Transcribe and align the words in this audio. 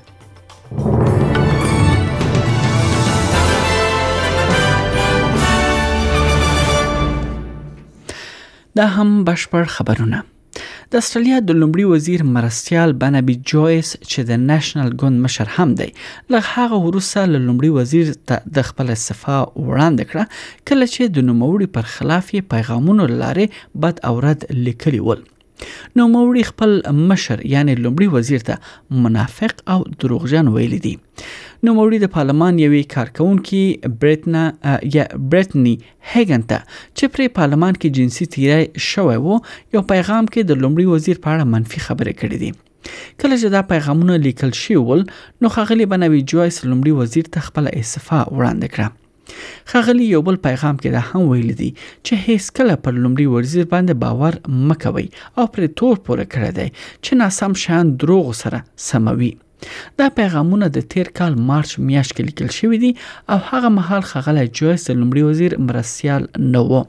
دا 8.81 8.87
هم 8.97 9.09
بشپړ 9.29 9.63
خبرونه 9.77 10.19
د 10.91 10.97
استرالیا 11.03 11.39
د 11.45 11.55
لومړي 11.61 11.85
وزیر 11.93 12.21
مرستيال 12.35 12.93
بنابي 13.03 13.35
جويس 13.53 13.89
چې 14.11 14.27
د 14.29 14.43
نېشنل 14.51 14.91
ګوند 15.03 15.21
مشر 15.27 15.49
هم 15.55 15.73
دی 15.81 15.89
له 16.35 16.43
هغه 16.51 16.77
وروسته 16.87 17.25
له 17.31 17.41
لومړي 17.47 17.71
وزیر 17.79 18.13
ته 18.31 18.55
د 18.59 18.67
خپل 18.69 18.93
استعفا 18.95 19.39
وړاندې 19.45 20.13
کړه 20.13 20.69
کله 20.71 20.87
چې 20.93 21.17
د 21.17 21.27
نوموړي 21.31 21.69
پر 21.79 21.91
خلاف 21.95 22.31
پیغامونو 22.55 23.09
لارې 23.15 23.83
بد 23.87 24.05
اورد 24.13 24.47
لیکلي 24.69 25.03
ول 25.09 25.25
نو 25.99 26.05
موري 26.13 26.41
خپل 26.47 26.73
مشر 27.11 27.43
یعنی 27.57 27.75
لومړي 27.77 28.09
وزیر 28.17 28.43
ته 28.49 29.05
منافق 29.05 29.63
او 29.75 29.79
دروغجن 30.03 30.51
ویل 30.57 30.75
دي 30.87 30.97
نوموړي 31.65 31.99
د 32.01 32.07
پارلمان 32.15 32.55
یوې 32.65 32.83
کارکونکې 32.95 33.63
بریټنا 34.01 34.41
یا 34.95 35.05
بریټنی 35.35 35.71
هیګن 36.13 36.43
ته 36.51 36.59
چې 36.97 37.05
پر 37.15 37.21
پارلمان 37.39 37.75
کې 37.81 37.89
جنسي 37.99 38.27
تیری 38.35 38.85
شوی 38.91 39.15
وو 39.27 39.35
یو 39.77 39.83
پیغام 39.93 40.27
کې 40.33 40.43
د 40.51 40.63
لومړي 40.65 40.87
وزیر 40.97 41.21
په 41.27 41.37
اړه 41.37 41.51
منفي 41.55 41.81
خبرې 41.87 42.15
کړې 42.23 42.37
دي 42.43 42.51
کله 43.21 43.37
چې 43.41 43.49
دا 43.55 43.63
پیغامونه 43.73 44.19
لیکل 44.27 44.53
شي 44.63 44.77
ول 44.91 45.05
نو 45.47 45.53
خغلی 45.57 45.87
بنوي 45.95 46.21
جوایس 46.35 46.61
لومړي 46.65 47.01
وزیر 47.01 47.33
ته 47.39 47.47
خپل 47.49 47.71
استعفا 47.73 48.21
وړاندې 48.27 48.77
کړه 48.77 49.65
خغلی 49.75 50.05
یو 50.11 50.21
بل 50.29 50.37
پیغام 50.49 50.77
کې 50.85 50.99
دا 50.99 51.05
هم 51.09 51.25
ویل 51.31 51.55
دي 51.63 51.71
چې 51.79 52.23
هیڅ 52.27 52.51
کله 52.61 52.77
پر 52.89 52.99
لومړي 52.99 53.33
وزیر 53.39 53.67
باندې 53.73 54.05
باور 54.05 54.69
مکوي 54.71 55.09
او 55.39 55.47
پر 55.57 55.67
تور 55.81 56.01
پوره 56.09 56.29
کړی 56.37 56.61
دی 56.61 56.69
چې 56.77 57.23
ناسم 57.25 57.59
شان 57.67 57.97
دروغ 58.07 58.33
سره 58.45 58.65
سموي 58.91 59.33
دا 59.99 60.09
پیغامونه 60.19 60.67
د 60.71 60.79
تیر 60.95 61.11
کال 61.21 61.35
مارچ 61.51 61.71
میاشت 61.91 62.13
کې 62.17 62.25
لیکل 62.31 62.51
شوې 62.59 62.79
دي 62.85 62.91
او 63.35 63.39
هغه 63.51 63.69
مهال 63.79 64.03
خغلی 64.13 64.47
جویس 64.61 64.87
د 64.89 64.93
لمړي 65.01 65.23
وزیر 65.31 65.57
مرسیال 65.69 66.29
نه 66.53 66.63
و 66.71 66.83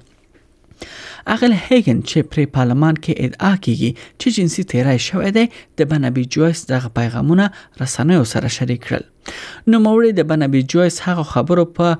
اغل 1.34 1.54
هیګن 1.62 2.02
چې 2.10 2.30
پر 2.32 2.46
پارلمان 2.58 3.00
کې 3.06 3.14
ادعا 3.28 3.54
کوي 3.68 3.90
چې 4.00 4.36
جنسي 4.38 4.64
تیرای 4.74 5.00
شوې 5.08 5.32
ده 5.38 5.82
د 5.82 5.90
بنبي 5.94 6.26
جویس 6.36 6.66
دغه 6.74 6.92
پیغامونه 7.00 7.48
رسنیو 7.84 8.28
سره 8.34 8.54
شریک 8.58 8.84
کړل 8.88 9.74
نو 9.74 9.82
موري 9.88 10.12
د 10.20 10.30
بنبي 10.34 10.62
جویس 10.76 11.02
هغه 11.08 11.26
خبرو 11.34 11.66
په 11.80 11.92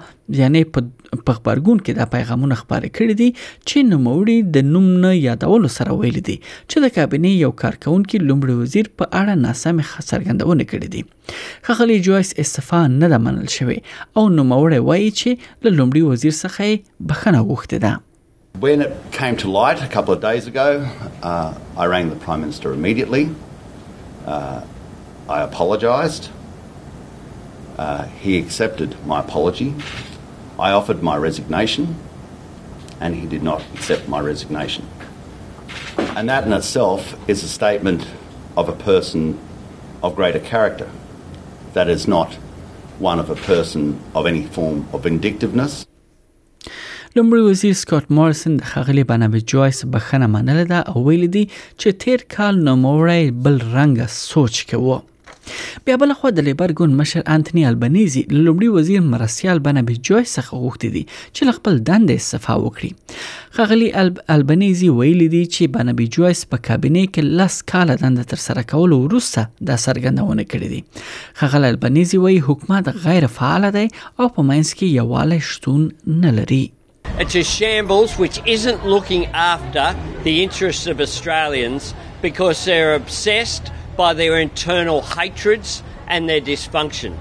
یعنی 0.42 0.64
په 0.76 0.88
په 1.28 1.34
خبرګون 1.38 1.80
کې 1.86 1.94
دا 2.00 2.06
پیغامونه 2.16 2.56
خبرې 2.62 2.90
کړې 2.98 3.14
دي 3.22 3.30
چې 3.68 3.88
نوموړي 3.92 4.38
د 4.58 4.68
نوم 4.72 4.88
نه 5.06 5.12
یادولو 5.28 5.70
سره 5.78 5.92
ویل 6.00 6.20
دي 6.28 6.36
چې 6.70 6.78
د 6.86 6.94
کابینې 6.98 7.32
یو 7.46 7.52
کارکونکي 7.64 8.18
لومړي 8.28 8.56
وزیر 8.66 8.90
په 9.02 9.06
اړه 9.20 9.34
ناسمه 9.46 10.06
څرګندونه 10.10 10.64
کړې 10.72 10.90
دي 10.94 11.02
خخلی 11.70 11.98
جوایس 12.10 12.34
استفا 12.46 12.82
نه 13.02 13.12
ده 13.16 13.22
منل 13.28 13.50
شوی 13.58 13.78
او 14.18 14.24
نوموړی 14.38 14.80
وایي 14.92 15.12
چې 15.20 15.32
له 15.68 15.78
لومړي 15.78 16.02
وزیر 16.16 16.36
څخه 16.40 17.08
بخنه 17.10 17.42
غوښته 17.50 17.78
ده 17.88 17.94
When 18.66 18.82
it 18.84 18.94
came 19.16 19.36
to 19.42 19.48
light 19.60 19.80
a 19.86 19.88
couple 19.96 20.14
of 20.16 20.20
days 20.22 20.48
ago, 20.52 20.66
uh, 21.32 21.54
I 21.84 21.86
rang 21.90 22.08
the 22.14 22.16
Prime 22.22 22.40
Minister 22.46 22.72
immediately. 22.80 23.24
Uh, 24.36 24.62
I 25.36 25.38
apologised. 25.50 26.30
Uh, 27.78 28.06
he 28.24 28.32
accepted 28.44 28.96
my 29.12 29.20
apology. 29.26 29.68
I 30.60 30.72
offered 30.72 31.04
my 31.04 31.16
resignation, 31.18 31.84
and 33.00 33.14
he 33.16 33.28
did 33.28 33.44
not 33.44 33.62
accept 33.76 34.08
my 34.10 34.20
resignation. 34.20 34.86
And 36.16 36.28
that 36.30 36.46
in 36.48 36.54
itself 36.54 37.16
is 37.30 37.44
a 37.44 37.48
statement 37.48 38.08
of 38.56 38.68
a 38.68 38.72
person 38.74 39.38
of 40.02 40.16
greater 40.16 40.40
character. 40.40 40.88
That 41.74 41.90
is 41.90 42.08
not 42.08 42.30
one 42.98 43.20
of 43.20 43.30
a 43.30 43.36
person 43.36 44.00
of 44.16 44.26
any 44.26 44.44
form 44.58 44.88
of 44.94 45.04
vindictiveness. 45.04 45.86
لومړي 47.16 47.42
وزیر 47.42 47.74
سکاټ 47.74 48.06
مارسن 48.16 48.58
د 48.58 48.62
خغلی 48.72 49.04
بنابه 49.12 49.40
جوایس 49.52 49.86
بخنه 49.94 50.28
منله 50.34 50.64
ده 50.72 50.80
او 50.80 51.02
ویل 51.08 51.24
دي 51.36 51.42
چې 51.82 51.88
تیر 52.04 52.20
کال 52.38 52.60
نوموړی 52.68 53.32
بل 53.46 53.58
رنګه 53.62 54.08
سوچ 54.16 54.60
کوي 54.72 54.98
بیا 55.86 55.96
بل 56.02 56.14
خو 56.20 56.30
د 56.38 56.44
لیبر 56.48 56.72
ګوند 56.80 56.96
مشر 57.02 57.22
انټونی 57.36 57.66
البنيزي 57.72 58.24
لومړي 58.46 58.70
وزیر 58.78 59.02
مرسیال 59.14 59.60
بنبي 59.68 59.96
جویس 60.10 60.32
څخه 60.38 60.52
غوښتي 60.64 60.90
دي 60.96 61.04
چې 61.36 61.56
خپل 61.60 61.74
دندې 61.92 62.18
صفه 62.30 62.56
وکړي 62.66 62.92
خغلی 63.58 63.90
الب... 64.02 64.18
البنيزي 64.36 64.90
ویلي 64.90 65.28
دي 65.36 65.44
چې 65.56 65.64
بنبي 65.78 66.08
جویس 66.18 66.44
په 66.54 66.58
کابینه 66.70 67.04
کې 67.04 67.40
لاس 67.42 67.60
کال 67.74 67.94
دند 68.04 68.24
تر 68.34 68.42
سره 68.48 68.62
کول 68.74 68.96
وروسته 68.98 69.48
د 69.72 69.80
سرګندونه 69.86 70.44
کړې 70.54 70.74
دي 70.74 70.82
خغلی 71.42 71.72
البنيزي 71.76 72.22
وایي 72.26 72.40
حکومت 72.50 72.90
غیر 73.06 73.28
فعال 73.40 73.70
دی 73.78 73.88
او 74.20 74.30
په 74.30 74.48
مینس 74.52 74.74
کې 74.74 74.98
یووالی 75.02 75.40
شتون 75.52 75.88
نه 76.26 76.36
لري 76.42 76.64
It's 77.24 77.36
a 77.40 77.44
shambles 77.50 78.12
which 78.22 78.38
isn't 78.54 78.82
looking 78.94 79.24
after 79.52 79.86
the 80.26 80.34
interests 80.46 80.86
of 80.94 81.00
Australians 81.06 81.84
because 82.26 82.60
they're 82.70 82.98
obsessed 83.00 83.72
by 83.98 84.14
their 84.14 84.40
internal 84.40 85.02
hatreds 85.02 85.84
and 86.08 86.30
their 86.30 86.40
dysfunction. 86.40 87.18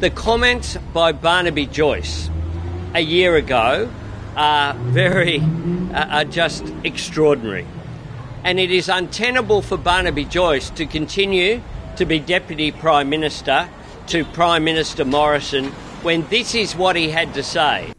The 0.00 0.10
comments 0.10 0.76
by 0.92 1.12
Barnaby 1.12 1.66
Joyce 1.66 2.30
a 2.94 3.00
year 3.00 3.36
ago 3.36 3.88
are 4.34 4.74
very, 4.74 5.38
uh, 5.92 6.06
are 6.18 6.24
just 6.24 6.64
extraordinary. 6.82 7.66
And 8.42 8.58
it 8.58 8.72
is 8.72 8.88
untenable 8.88 9.62
for 9.62 9.76
Barnaby 9.76 10.24
Joyce 10.24 10.70
to 10.70 10.86
continue 10.86 11.60
to 11.96 12.06
be 12.06 12.18
Deputy 12.18 12.72
Prime 12.72 13.08
Minister 13.08 13.68
to 14.08 14.24
Prime 14.24 14.64
Minister 14.64 15.04
Morrison 15.04 15.66
when 16.02 16.26
this 16.28 16.54
is 16.54 16.74
what 16.74 16.96
he 16.96 17.10
had 17.10 17.34
to 17.34 17.42
say. 17.42 17.92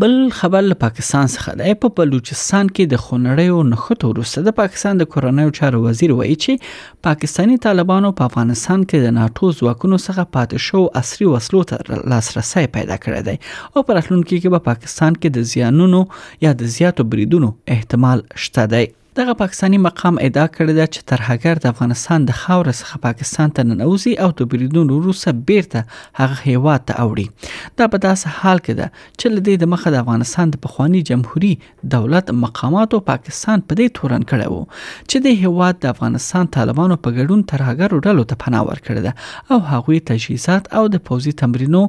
بل 0.00 0.30
خبر 0.38 0.60
له 0.68 0.74
پاکستان 0.78 1.26
څخه 1.32 1.52
د 1.58 1.74
په 1.82 1.88
بلوچستان 1.98 2.70
کې 2.76 2.86
د 2.92 3.02
خونړیو 3.02 3.58
نښتو 3.72 4.08
وروسته 4.12 4.42
د 4.46 4.54
پاکستان 4.60 5.02
د 5.02 5.08
کورنیو 5.12 5.52
چارو 5.58 5.82
وزیر 5.84 6.14
وایي 6.20 6.34
چې 6.44 6.98
پاکستانی 7.08 7.58
طالبانو 7.66 8.10
په 8.14 8.16
پا 8.24 8.28
افغانستان 8.32 8.86
کې 8.88 9.04
د 9.04 9.14
ناتو 9.20 9.52
ځواکونو 9.60 10.00
څخه 10.06 10.26
پاتې 10.38 10.66
شو 10.66 10.82
عصري 11.02 11.30
وسلو 11.34 11.62
ته 11.72 12.00
لاسرسي 12.14 12.66
پیدا 12.78 12.98
کړی 13.06 13.30
دی 13.30 13.36
او 13.36 13.86
په 13.86 14.00
راتلونکي 14.00 14.40
کې 14.40 14.56
به 14.56 14.66
پاکستان 14.72 15.20
کې 15.22 15.38
د 15.38 15.48
زیانونو 15.54 16.02
یا 16.48 16.56
د 16.64 16.74
زیاتو 16.80 17.08
بریدونو 17.14 17.52
احتمال 17.78 18.28
شته 18.46 18.68
دی 18.76 18.84
دغه 19.16 19.34
پاکستانی 19.40 19.78
مقام 19.86 20.16
ادعا 20.20 20.44
کړې 20.54 20.74
ده 20.76 20.86
چې 20.94 21.06
ترهګر 21.10 21.58
د 21.64 21.72
افغانستان 21.74 22.24
د 22.28 22.36
خاور 22.38 22.70
څخه 22.78 23.00
پاکستان 23.04 23.52
ته 23.58 23.64
ننوزي 23.68 24.14
او 24.24 24.28
د 24.40 24.46
بریدون 24.54 24.88
روسه 25.04 25.32
بیرته 25.50 25.82
هغه 26.22 26.38
هیواد 26.46 26.82
ته 26.88 27.04
اوړي 27.04 27.52
دا 27.82 27.86
په 27.94 28.02
داسې 28.06 28.34
حال 28.40 28.62
کې 28.62 28.74
ده 28.80 28.90
چې 28.96 29.36
لدې 29.36 29.62
د 29.62 29.70
مخه 29.76 29.92
د 29.96 30.02
افغانستان 30.06 30.54
د 30.56 30.62
پخوانی 30.66 31.02
جمهوریت 31.12 31.70
دولت 31.94 32.34
مقامات 32.48 32.98
او 32.98 33.02
پاکستان 33.14 33.64
په 33.68 33.80
دې 33.80 33.94
تورن 34.00 34.26
کړي 34.32 34.52
وو 34.54 34.66
چې 34.74 35.26
د 35.26 35.40
هیواد 35.46 35.80
د 35.86 35.94
افغانستان 35.94 36.50
طالبانو 36.60 37.00
په 37.08 37.16
ګډون 37.20 37.46
ترهګر 37.52 38.04
ډلو 38.08 38.28
ته 38.32 38.42
پناه 38.46 38.68
ورکړه 38.70 39.02
ده 39.08 39.50
او 39.56 39.62
هغوی 39.74 40.02
تجهیزات 40.12 40.72
او 40.80 40.84
د 40.96 41.06
پوزي 41.10 41.36
تمرینو 41.44 41.84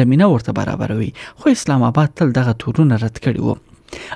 زمينه 0.00 0.32
ورته 0.34 0.58
برابروي 0.60 1.12
خو 1.28 1.56
اسلام 1.58 1.88
آباد 1.92 2.16
تل 2.22 2.36
دغه 2.40 2.60
تورونه 2.64 3.04
رد 3.06 3.20
کړي 3.26 3.50
وو 3.50 3.64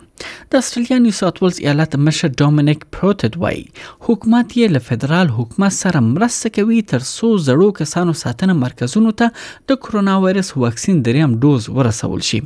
د 0.51 0.55
استرالیا 0.61 0.97
نیو 1.05 1.15
ساوث 1.19 1.37
ولز 1.43 1.59
ایالت 1.59 1.95
مشر 2.07 2.27
ډومینیک 2.41 2.81
پروتد 2.97 3.37
وای 3.43 3.63
حکومت 4.07 4.49
یې 4.57 4.73
له 4.75 4.79
فدرال 4.89 5.29
حکومت 5.37 5.73
سره 5.77 6.01
مرسته 6.09 6.51
کوي 6.57 6.81
تر 6.93 7.03
څو 7.15 7.27
زړو 7.47 7.67
کسانو 7.79 8.13
ساتنه 8.23 8.57
مرکزونو 8.65 9.13
ته 9.21 9.47
د 9.71 9.79
کرونا 9.87 10.17
وایرس 10.25 10.51
واکسین 10.65 11.01
دریم 11.09 11.33
ډوز 11.45 11.69
ورسول 11.79 12.25
شي 12.31 12.41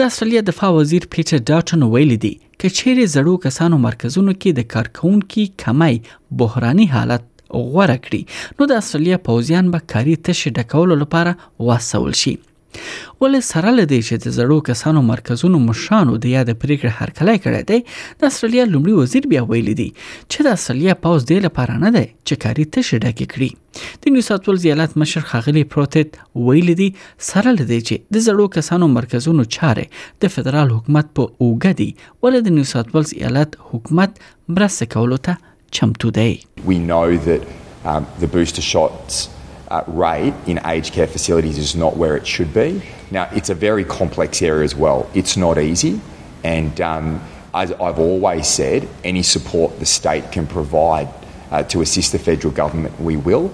د 0.00 0.08
استرالیا 0.10 0.44
دفاع 0.50 0.70
وزیر 0.78 1.08
پیټر 1.16 1.44
ډاټن 1.52 1.84
ویل 1.96 2.16
دي 2.26 2.34
کچېرې 2.38 3.12
زړو 3.18 3.36
کسانو 3.48 3.82
مرکزونو 3.90 4.36
کې 4.40 4.58
د 4.58 4.72
کارکونکو 4.76 5.46
کمی 5.66 6.00
بحراني 6.42 6.88
حالت 6.96 7.28
غوړه 7.58 8.00
کړی 8.06 8.22
نو 8.58 8.70
د 8.74 8.82
استرالیا 8.84 9.20
پوزیان 9.30 9.70
به 9.76 9.88
کاری 9.94 10.18
تشه 10.30 10.56
ډکولو 10.60 11.00
لپاره 11.04 11.38
وسول 11.70 12.18
شي 12.24 12.36
ولې 12.80 13.40
سره 13.48 13.70
لدې 13.78 13.98
چې 14.06 14.16
د 14.24 14.34
زړو 14.38 14.56
کسانو 14.68 15.02
مرکزونو 15.10 15.60
مشانو 15.66 16.16
د 16.24 16.32
یاد 16.34 16.50
پریکړه 16.62 16.92
هرکلی 16.98 17.36
کړی 17.44 17.62
دی 17.70 17.78
د 17.86 18.32
استرالیا 18.32 18.64
لومړي 18.68 19.04
وزیر 19.04 19.28
بیا 19.32 19.42
ویل 19.50 19.70
دي 19.80 19.86
چې 20.00 20.48
د 20.48 20.56
استرالیا 20.58 20.96
پاوز 21.06 21.26
دی 21.30 21.38
لپاره 21.46 21.76
نه 21.84 21.92
دی 21.96 22.04
چې 22.10 22.42
کاری 22.46 22.66
تشه 22.76 23.00
ډکه 23.04 23.28
کړي 23.36 24.00
د 24.04 24.14
نیو 24.14 24.26
ساوث 24.30 24.48
ولز 24.50 24.64
ایالت 24.70 24.96
مشر 25.04 25.22
خغلی 25.32 25.62
پروتت 25.76 26.20
ویل 26.48 26.72
دي 26.82 26.88
سره 27.30 27.54
لدې 27.58 27.88
چې 27.88 28.16
د 28.16 28.26
زړو 28.28 28.56
کسانو 28.58 28.90
مرکزونو 28.98 29.48
چارې 29.56 30.04
د 30.24 30.34
فدرال 30.36 30.74
حکومت 30.76 31.12
په 31.18 31.34
اوګه 31.42 31.80
دي 31.82 31.90
ولې 31.98 32.48
د 32.48 32.58
نیو 32.58 32.70
ساوث 32.74 32.94
ولز 32.98 33.14
ایالت 33.20 33.58
حکومت 33.72 34.20
مرسته 34.58 34.92
کولو 34.96 35.22
ته 35.30 35.52
چمتو 35.78 36.14
دی 36.20 36.28
We 36.70 36.76
know 36.90 37.06
that 37.30 37.48
um, 37.92 38.04
the 38.24 38.28
booster 38.36 38.64
shots 38.74 39.24
uh, 39.70 39.82
rate 39.86 40.34
in 40.46 40.60
aged 40.66 40.92
care 40.92 41.06
facilities 41.06 41.58
is 41.58 41.74
not 41.74 41.96
where 41.96 42.16
it 42.16 42.26
should 42.26 42.52
be. 42.52 42.82
Now, 43.10 43.28
it's 43.34 43.50
a 43.50 43.54
very 43.54 43.84
complex 43.84 44.42
area 44.42 44.64
as 44.64 44.74
well. 44.74 45.06
It's 45.14 45.36
not 45.36 45.58
easy, 45.58 46.00
and 46.42 46.78
um, 46.80 47.20
as 47.54 47.72
I've 47.72 47.98
always 47.98 48.46
said, 48.46 48.88
any 49.04 49.22
support 49.22 49.78
the 49.78 49.86
state 49.86 50.32
can 50.32 50.46
provide 50.46 51.08
uh, 51.50 51.62
to 51.64 51.82
assist 51.82 52.12
the 52.12 52.18
federal 52.18 52.52
government, 52.52 52.94
we 53.00 53.16
will. 53.16 53.50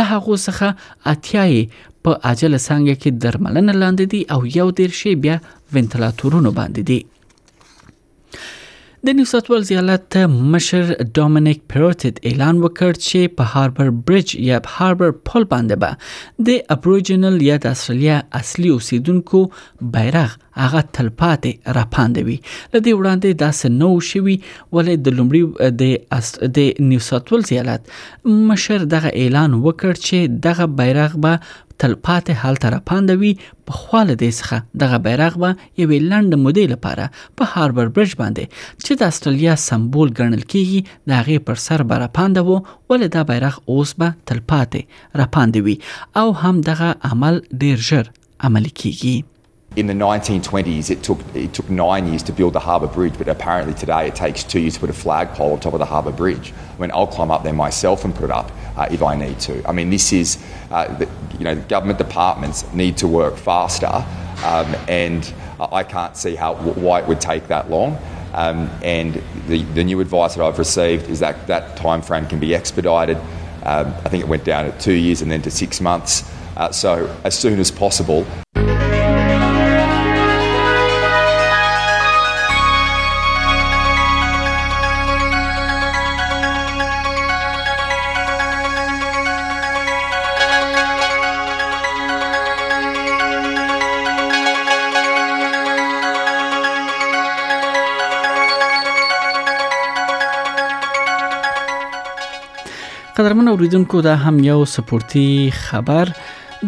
له 0.00 0.10
هغه 0.14 0.42
څخه 0.46 1.14
اتیاي 1.14 1.60
په 2.08 2.18
عاجل 2.28 2.56
څنګه 2.56 3.00
کې 3.04 3.22
درملنه 3.26 3.78
لاندې 3.84 4.12
دي 4.14 4.20
او 4.34 4.40
یو 4.58 4.68
ډیر 4.82 4.98
شی 5.02 5.14
بیا 5.26 5.38
وینټیلاتورونو 5.46 6.58
باندې 6.60 6.92
دي 6.92 7.00
د 9.08 9.12
نیو 9.18 9.24
ساوث 9.28 9.44
ویلز 9.50 9.70
ایالت 9.72 10.16
مشر 10.54 10.90
ډومینیک 11.18 11.60
پیروټټ 11.72 12.18
اعلان 12.30 12.58
وکړ 12.64 12.90
چې 13.04 13.30
په 13.38 13.46
هاربر 13.52 13.92
بریج 14.10 14.34
یا 14.48 14.58
هاربر 14.74 15.14
پل 15.28 15.46
باندې 15.52 15.80
به 15.84 15.96
با 16.00 16.48
د 16.48 16.58
ابوریجنل 16.74 17.38
یا 17.46 17.56
د 17.66 17.76
استرالیا 17.76 18.18
اصلي 18.40 18.72
اوسیدونکو 18.74 19.40
بیرغ 19.94 20.34
هغه 20.64 20.82
تلپاتې 20.98 21.74
راپاندوي 21.78 22.36
لدې 22.48 23.00
وړاندې 23.00 23.40
داسې 23.44 23.80
نو 23.80 23.90
شوي 24.10 24.36
ولې 24.42 25.06
د 25.06 25.18
لومړي 25.20 25.72
د 25.84 26.54
د 26.60 26.92
نیو 26.92 27.06
ساوث 27.08 27.32
ویلز 27.32 27.52
ایالت 27.56 27.90
مشر 28.52 28.86
دغه 28.98 29.14
اعلان 29.24 29.58
وکړ 29.58 30.06
چې 30.10 30.40
دغه 30.50 30.70
بیرغ 30.82 31.16
به 31.26 31.58
تلپاتې 31.80 32.32
حال 32.38 32.56
ته 32.62 32.70
راپاندوي 32.72 33.28
په 33.68 33.76
خواله 33.82 34.16
دې 34.22 34.30
څخه 34.38 34.80
دغه 34.82 34.96
بیرغ 35.06 35.36
به 35.44 35.50
یوې 35.82 35.98
لنډ 36.10 36.30
مودې 36.42 36.64
لپاره 36.72 37.06
په 37.40 37.44
هاربر 37.54 37.92
برج 37.98 38.12
باندې 38.20 38.44
چې 38.84 38.92
د 39.02 39.14
استرالیا 39.14 39.54
سمبول 39.68 40.08
ګڼل 40.18 40.42
کیږي 40.52 40.80
د 41.08 41.18
هغه 41.20 41.38
پر 41.48 41.64
سر 41.66 41.86
به 41.90 42.02
راپاندو 42.04 42.44
ولې 42.50 43.08
دا 43.16 43.22
بیرغ 43.32 43.54
اوس 43.74 43.94
به 44.02 44.14
تلپاتې 44.30 44.82
راپاندوي 45.24 45.76
او 46.22 46.26
هم 46.44 46.60
دغه 46.70 46.90
عمل 47.12 47.34
ډیر 47.64 47.76
ژر 47.90 48.04
عملي 48.48 48.72
کیږي 48.80 49.16
in 49.80 49.86
the 49.86 49.94
1920s, 49.94 50.90
it 50.90 51.02
took, 51.02 51.18
it 51.34 51.54
took 51.54 51.68
nine 51.70 52.06
years 52.06 52.22
to 52.24 52.32
build 52.32 52.52
the 52.52 52.60
harbour 52.60 52.86
bridge, 52.86 53.14
but 53.16 53.28
apparently 53.28 53.72
today 53.74 54.06
it 54.06 54.14
takes 54.14 54.44
two 54.44 54.60
years 54.60 54.74
to 54.74 54.80
put 54.80 54.90
a 54.90 54.92
flagpole 54.92 55.54
on 55.54 55.60
top 55.60 55.72
of 55.72 55.78
the 55.78 55.86
harbour 55.86 56.12
bridge. 56.12 56.52
I 56.76 56.80
mean, 56.80 56.90
I'll 56.92 57.06
climb 57.06 57.30
up 57.30 57.42
there 57.42 57.54
myself 57.54 58.04
and 58.04 58.14
put 58.14 58.24
it 58.24 58.30
up 58.30 58.52
uh, 58.76 58.88
if 58.90 59.02
I 59.02 59.16
need 59.16 59.40
to. 59.40 59.66
I 59.66 59.72
mean, 59.72 59.88
this 59.88 60.12
is, 60.12 60.36
uh, 60.70 60.94
the, 60.98 61.08
you 61.38 61.44
know, 61.44 61.56
government 61.56 61.98
departments 61.98 62.70
need 62.74 62.98
to 62.98 63.08
work 63.08 63.38
faster, 63.38 63.86
um, 63.86 64.74
and 64.86 65.32
I 65.58 65.82
can't 65.82 66.14
see 66.14 66.34
how 66.34 66.54
why 66.56 67.00
it 67.00 67.08
would 67.08 67.20
take 67.20 67.48
that 67.48 67.70
long. 67.70 67.96
Um, 68.34 68.68
and 68.82 69.20
the, 69.48 69.62
the 69.62 69.82
new 69.82 70.00
advice 70.00 70.34
that 70.34 70.44
I've 70.44 70.58
received 70.58 71.08
is 71.08 71.20
that 71.20 71.46
that 71.46 71.78
time 71.78 72.02
frame 72.02 72.26
can 72.26 72.38
be 72.38 72.54
expedited. 72.54 73.16
Um, 73.62 73.86
I 74.04 74.08
think 74.10 74.22
it 74.22 74.28
went 74.28 74.44
down 74.44 74.70
to 74.70 74.78
two 74.78 74.92
years 74.92 75.22
and 75.22 75.30
then 75.30 75.40
to 75.42 75.50
six 75.50 75.80
months. 75.80 76.30
Uh, 76.56 76.70
so 76.70 77.14
as 77.24 77.36
soon 77.36 77.58
as 77.58 77.70
possible, 77.70 78.26
قدرمن 103.30 103.48
اوریدونکو 103.48 104.00
دا 104.00 104.16
هم 104.16 104.38
یو 104.44 104.64
سپورتي 104.64 105.50
خبر 105.54 106.08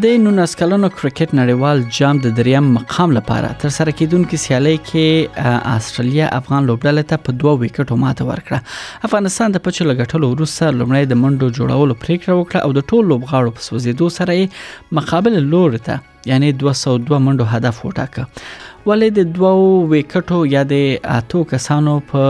د 0.03 0.13
نونس 0.27 0.55
کلونو 0.61 0.89
کرکټ 1.01 1.33
نړیوال 1.39 1.81
جام 1.97 2.21
د 2.27 2.35
دریم 2.37 2.69
مقام 2.75 3.15
لپاره 3.17 3.51
تر 3.63 3.73
سره 3.79 3.95
کیدونکو 4.03 4.39
سیالي 4.43 4.75
کې 4.77 5.57
استرالیا 5.73 6.29
افغان 6.39 6.69
لوبډله 6.71 7.05
ته 7.15 7.25
په 7.29 7.35
دوه 7.41 7.57
وکټو 7.65 7.99
ماته 8.05 8.29
ورکړه 8.31 9.05
افغانستان 9.11 9.57
د 9.57 9.65
پچ 9.67 9.81
لګټلو 9.91 10.31
وروسته 10.37 10.71
لومړی 10.77 11.11
د 11.15 11.21
منډو 11.25 11.51
جوړولو 11.59 11.99
پریکړه 12.07 12.39
وکړه 12.39 12.65
او 12.69 12.75
د 12.79 12.89
ټولو 12.93 13.11
لوبغاړو 13.11 13.59
په 13.59 13.69
سوزیدو 13.73 14.13
سره 14.21 14.99
مقابل 15.01 15.41
لور 15.57 15.79
ته 15.91 16.35
یعنی 16.35 16.53
202 16.63 17.25
منډو 17.29 17.55
هدف 17.57 17.87
وټاکه 17.91 18.31
ولې 18.91 19.09
د 19.17 19.29
دوو 19.35 19.51
وکټو 19.91 20.39
یا 20.55 20.63
د 20.71 20.77
اتو 21.17 21.43
کسانو 21.51 21.93
په 22.13 22.23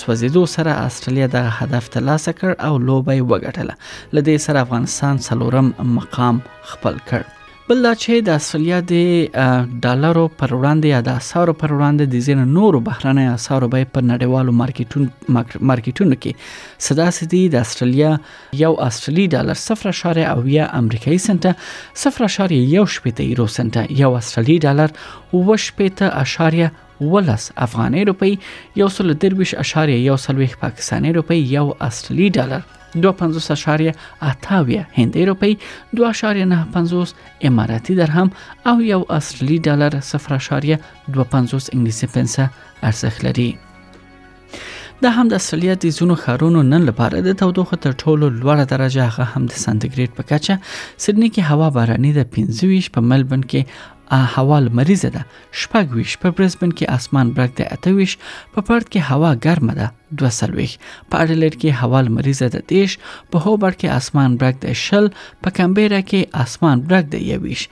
سوځیدو 0.00 0.42
سره 0.54 0.72
استرالیا 0.88 1.28
د 1.34 1.38
هدف 1.60 1.88
ترلاسه 1.94 2.30
کړ 2.38 2.50
او 2.68 2.72
لوبي 2.88 3.16
وګټله 3.30 3.74
لدې 4.18 4.36
سره 4.46 4.58
افغانستان 4.68 5.14
څلورم 5.28 5.66
مقام 5.96 6.34
خپل 6.74 6.94
کړ 7.12 7.20
بل 7.68 7.78
دا 7.84 7.90
چې 8.00 8.24
د 8.24 8.34
اصلیا 8.38 8.78
د 8.88 9.78
ډالرو 9.84 10.24
پر 10.40 10.50
وړاندې 10.54 10.88
یا 10.94 10.98
د 11.04 11.14
اسارو 11.20 11.52
پر 11.62 11.72
وړاندې 11.74 12.10
د 12.14 12.24
زین 12.26 12.42
نورو 12.56 12.80
بهرنۍ 12.88 13.28
اسارو 13.34 13.68
به 13.74 13.86
په 13.94 14.06
نړیوالو 14.08 14.54
مارکیټونو 14.58 15.64
مارکیټونو 15.70 16.18
کې 16.24 16.82
صدا 16.88 17.06
سدي 17.20 17.40
د 17.54 17.64
استرالیا 17.68 18.10
یو 18.64 18.72
استرالی 18.88 19.26
ډالر 19.36 19.62
0.0 19.62 20.36
امریکایي 20.66 21.18
سنت 21.30 21.48
0.1 22.02 22.94
شپته 22.98 23.28
یورو 23.32 23.48
سنت 23.56 23.80
یو 24.04 24.12
استرالی 24.22 24.58
ډالر 24.68 24.96
و 25.42 25.60
شپته 25.68 26.12
اشاریه 26.26 26.72
ولس 27.16 27.50
افغاني 27.70 28.04
روپی 28.12 28.32
یو 28.84 28.92
سل 29.00 29.16
درویش 29.26 29.54
اشاریه 29.66 30.06
یو 30.12 30.20
سلويخ 30.30 30.58
پاکستاني 30.68 31.16
روپی 31.22 31.44
یو 31.58 31.68
استرالی 31.90 32.30
ډالر 32.40 32.70
250.80 33.02 33.02
هندۍ 34.96 35.16
روپی 35.26 35.58
2.950 35.96 37.08
اماراتي 37.42 37.94
درهم 37.94 38.30
او 38.66 38.80
یو 38.82 39.04
اصلي 39.10 39.58
ډالر 39.66 40.00
0.250 40.00 41.74
انګلیسي 41.74 42.06
پنسه 42.06 42.48
ارزښت 42.84 43.24
لري 43.24 43.58
دا 45.02 45.10
هم 45.10 45.28
د 45.28 45.32
استرالیا 45.34 45.74
د 45.74 45.88
زونو 45.88 46.14
خارونو 46.14 46.62
نن 46.62 46.82
لپاره 46.88 47.20
د 47.20 47.32
تودوخه 47.40 47.76
تر 47.76 47.92
ټولو 48.02 48.28
لوړه 48.30 48.66
درجه 48.74 49.08
هغه 49.08 49.24
هم 49.34 49.46
د 49.46 49.54
سانتیګریډ 49.64 50.10
په 50.18 50.22
کچه 50.30 50.54
سیدنی 51.06 51.28
کې 51.30 51.50
هوا 51.50 51.68
باراني 51.78 52.12
د 52.18 52.22
25 52.36 52.88
په 52.96 53.00
ملبن 53.10 53.42
کې 53.52 53.66
هوا 54.10 54.60
لمریزه 54.60 55.08
ده 55.08 55.24
شپږ 55.60 55.86
ویش 55.96 56.12
په 56.22 56.28
برزبن 56.36 56.70
کې 56.72 56.90
اسمان 56.96 57.28
برګ 57.36 57.52
ده 57.58 57.64
اته 57.76 57.90
ویش 57.96 58.16
په 58.54 58.60
پرت 58.66 58.86
کې 58.88 59.00
هوا 59.10 59.34
ګرمه 59.44 59.74
ده 59.78 59.86
دوه 60.18 60.30
سلويخ 60.40 60.72
په 61.10 61.14
اډلېډ 61.22 61.54
کې 61.60 61.76
هوا 61.80 62.00
لمریزه 62.06 62.48
ده 62.54 62.60
دیش 62.74 62.98
په 63.30 63.36
هوبر 63.46 63.72
کې 63.80 63.88
اسمان 63.98 64.30
برګ 64.40 64.56
ده 64.64 64.72
شل 64.84 65.06
په 65.42 65.48
کمبيرا 65.58 66.00
کې 66.08 66.20
اسمان 66.44 66.78
برګ 66.88 67.04
ده 67.14 67.18
یويش 67.32 67.62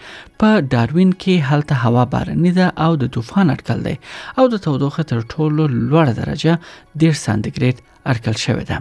په 0.41 0.49
داروین 0.73 1.13
کې 1.23 1.35
هلته 1.51 1.75
هوا 1.85 2.05
بارني 2.15 2.51
ده 2.61 2.67
او 2.85 2.93
د 3.03 3.13
طوفان 3.15 3.47
اټکل 3.55 3.79
ده 3.87 3.95
او 4.39 4.49
د 4.53 4.57
تودوخه 4.65 5.03
تر 5.11 5.21
ټولو 5.33 5.63
لوړه 5.91 6.13
درجه 6.21 6.55
1.5 6.63 7.21
سانتیګریډ 7.27 7.77
اټکل 8.13 8.37
شوې 8.47 8.65
ده 8.71 8.79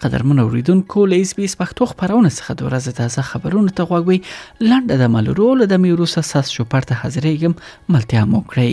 قدرمن 0.00 0.38
اوریدونکو 0.38 1.06
له 1.12 1.20
اس 1.26 1.32
بي 1.36 1.44
اس 1.48 1.54
پښتو 1.62 1.88
خبرونه 1.92 2.30
څخه 2.38 2.56
د 2.58 2.60
ورځې 2.68 2.92
تازه 2.98 3.22
خبرونه 3.30 3.70
ته 3.78 3.82
غوږی 3.92 4.18
لاندې 4.68 4.94
د 5.02 5.12
مالورو 5.16 5.48
له 5.62 5.66
د 5.72 5.82
میروسه 5.86 6.20
ساس 6.32 6.46
شو 6.58 6.62
پرته 6.74 6.92
حاضرېږم 7.00 7.52
ملتیا 7.96 8.22
مو 8.34 8.40
کړئ 8.52 8.72